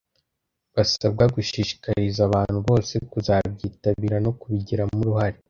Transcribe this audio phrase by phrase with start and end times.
[0.75, 5.37] basabwa gushishikariza abantu bose kuzabyitabira no kubigiramo uruhare